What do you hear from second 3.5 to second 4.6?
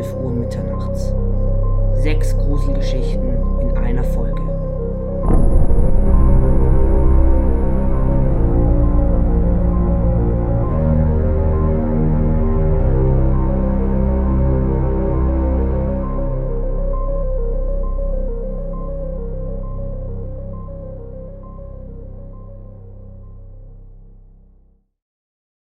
in einer Folge.